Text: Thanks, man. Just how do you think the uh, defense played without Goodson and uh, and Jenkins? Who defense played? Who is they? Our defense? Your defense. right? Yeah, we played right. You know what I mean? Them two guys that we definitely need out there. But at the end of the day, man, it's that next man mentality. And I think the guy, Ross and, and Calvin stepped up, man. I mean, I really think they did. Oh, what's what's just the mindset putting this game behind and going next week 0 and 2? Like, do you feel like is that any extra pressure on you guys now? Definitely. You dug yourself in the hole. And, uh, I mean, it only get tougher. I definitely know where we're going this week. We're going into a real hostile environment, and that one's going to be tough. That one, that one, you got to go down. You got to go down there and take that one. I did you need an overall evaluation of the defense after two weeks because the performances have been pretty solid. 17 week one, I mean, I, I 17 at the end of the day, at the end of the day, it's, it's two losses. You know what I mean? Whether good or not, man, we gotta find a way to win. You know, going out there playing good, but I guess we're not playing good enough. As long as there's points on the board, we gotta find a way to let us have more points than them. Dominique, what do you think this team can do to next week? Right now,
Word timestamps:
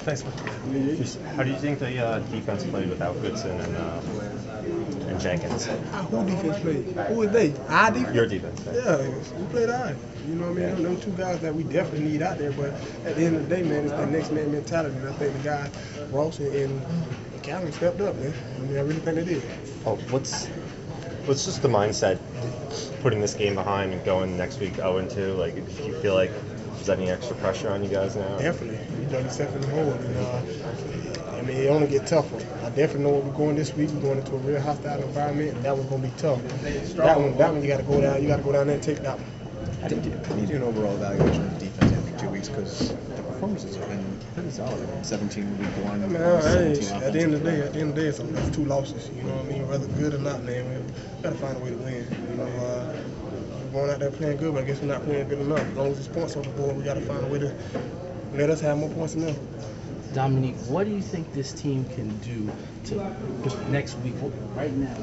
Thanks, 0.00 0.24
man. 0.24 0.96
Just 0.96 1.20
how 1.36 1.42
do 1.42 1.50
you 1.50 1.56
think 1.56 1.78
the 1.78 1.98
uh, 2.04 2.18
defense 2.30 2.64
played 2.64 2.88
without 2.88 3.20
Goodson 3.20 3.60
and 3.60 3.76
uh, 3.76 4.00
and 5.08 5.20
Jenkins? 5.20 5.66
Who 5.66 6.24
defense 6.26 6.58
played? 6.60 6.84
Who 7.08 7.22
is 7.22 7.30
they? 7.32 7.54
Our 7.68 7.90
defense? 7.90 8.14
Your 8.14 8.26
defense. 8.26 8.60
right? 8.62 8.76
Yeah, 8.76 9.38
we 9.38 9.46
played 9.46 9.68
right. 9.68 9.96
You 10.26 10.34
know 10.36 10.50
what 10.52 10.62
I 10.62 10.74
mean? 10.74 10.82
Them 10.82 11.00
two 11.00 11.10
guys 11.12 11.40
that 11.40 11.54
we 11.54 11.64
definitely 11.64 12.08
need 12.08 12.22
out 12.22 12.38
there. 12.38 12.52
But 12.52 12.72
at 13.04 13.16
the 13.16 13.24
end 13.24 13.36
of 13.36 13.48
the 13.48 13.56
day, 13.56 13.62
man, 13.62 13.84
it's 13.84 13.92
that 13.92 14.08
next 14.10 14.30
man 14.32 14.50
mentality. 14.52 14.96
And 14.96 15.08
I 15.08 15.12
think 15.12 15.32
the 15.34 15.38
guy, 15.40 15.70
Ross 16.10 16.38
and, 16.38 16.54
and 16.54 17.42
Calvin 17.42 17.72
stepped 17.72 18.00
up, 18.00 18.16
man. 18.16 18.32
I 18.56 18.60
mean, 18.60 18.76
I 18.78 18.80
really 18.80 19.00
think 19.00 19.16
they 19.16 19.24
did. 19.24 19.42
Oh, 19.84 19.96
what's 20.10 20.46
what's 21.26 21.44
just 21.44 21.60
the 21.62 21.68
mindset 21.68 22.18
putting 23.02 23.20
this 23.20 23.34
game 23.34 23.54
behind 23.54 23.92
and 23.92 24.02
going 24.04 24.36
next 24.36 24.60
week 24.60 24.76
0 24.76 24.98
and 24.98 25.10
2? 25.10 25.34
Like, 25.34 25.54
do 25.54 25.84
you 25.84 25.94
feel 26.00 26.14
like 26.14 26.30
is 26.80 26.86
that 26.86 26.98
any 26.98 27.10
extra 27.10 27.36
pressure 27.36 27.70
on 27.70 27.82
you 27.82 27.90
guys 27.90 28.16
now? 28.16 28.38
Definitely. 28.38 28.78
You 29.00 29.06
dug 29.10 29.24
yourself 29.24 29.54
in 29.54 29.60
the 29.60 29.66
hole. 29.68 29.92
And, 29.92 30.16
uh, 30.16 31.36
I 31.36 31.42
mean, 31.42 31.56
it 31.56 31.68
only 31.68 31.88
get 31.88 32.06
tougher. 32.06 32.36
I 32.64 32.70
definitely 32.70 33.04
know 33.04 33.10
where 33.10 33.20
we're 33.20 33.36
going 33.36 33.56
this 33.56 33.74
week. 33.74 33.90
We're 33.90 34.00
going 34.00 34.18
into 34.18 34.34
a 34.34 34.38
real 34.38 34.60
hostile 34.60 35.02
environment, 35.02 35.56
and 35.56 35.64
that 35.64 35.76
one's 35.76 35.88
going 35.90 36.02
to 36.02 36.08
be 36.08 36.14
tough. 36.16 36.42
That 36.96 37.18
one, 37.18 37.36
that 37.38 37.52
one, 37.52 37.62
you 37.62 37.68
got 37.68 37.78
to 37.78 37.82
go 37.82 38.00
down. 38.00 38.22
You 38.22 38.28
got 38.28 38.36
to 38.38 38.42
go 38.42 38.52
down 38.52 38.66
there 38.66 38.76
and 38.76 38.82
take 38.84 38.98
that 38.98 39.18
one. 39.18 39.30
I 39.82 39.88
did 39.88 40.04
you 40.04 40.12
need 40.36 40.50
an 40.50 40.62
overall 40.62 40.94
evaluation 40.94 41.42
of 41.42 41.58
the 41.58 41.64
defense 41.64 41.92
after 41.92 42.18
two 42.18 42.28
weeks 42.28 42.50
because 42.50 42.90
the 42.90 43.22
performances 43.22 43.76
have 43.76 43.88
been 43.88 44.18
pretty 44.34 44.50
solid. 44.50 44.86
17 45.06 45.58
week 45.58 45.68
one, 45.84 46.04
I 46.04 46.06
mean, 46.06 46.20
I, 46.20 46.36
I 46.36 46.40
17 46.74 47.02
at 47.02 47.12
the 47.14 47.20
end 47.20 47.34
of 47.34 47.42
the 47.42 47.50
day, 47.50 47.60
at 47.62 47.72
the 47.72 47.80
end 47.80 47.90
of 47.90 47.96
the 47.96 48.02
day, 48.02 48.08
it's, 48.08 48.18
it's 48.18 48.50
two 48.54 48.66
losses. 48.66 49.08
You 49.16 49.22
know 49.22 49.36
what 49.36 49.46
I 49.46 49.48
mean? 49.48 49.68
Whether 49.68 49.86
good 49.96 50.12
or 50.12 50.18
not, 50.18 50.42
man, 50.44 50.84
we 50.84 51.22
gotta 51.22 51.36
find 51.36 51.56
a 51.56 51.60
way 51.60 51.70
to 51.70 51.76
win. 51.76 52.06
You 52.30 52.36
know, 52.36 52.46
going 53.72 53.90
out 53.90 53.98
there 54.00 54.10
playing 54.10 54.36
good, 54.38 54.54
but 54.54 54.64
I 54.64 54.66
guess 54.66 54.80
we're 54.80 54.88
not 54.88 55.04
playing 55.04 55.28
good 55.28 55.40
enough. 55.40 55.60
As 55.60 55.76
long 55.76 55.86
as 55.88 55.94
there's 55.94 56.08
points 56.08 56.36
on 56.36 56.42
the 56.42 56.50
board, 56.50 56.76
we 56.76 56.82
gotta 56.82 57.00
find 57.00 57.24
a 57.24 57.28
way 57.28 57.38
to 57.38 57.54
let 58.34 58.50
us 58.50 58.60
have 58.60 58.78
more 58.78 58.90
points 58.90 59.14
than 59.14 59.26
them. 59.26 59.36
Dominique, 60.12 60.56
what 60.66 60.84
do 60.84 60.90
you 60.92 61.00
think 61.00 61.32
this 61.32 61.52
team 61.52 61.84
can 61.94 62.16
do 62.18 62.50
to 62.86 63.70
next 63.70 63.94
week? 63.98 64.14
Right 64.56 64.72
now, 64.72 64.96